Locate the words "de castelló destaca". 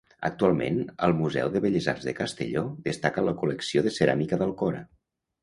2.07-3.27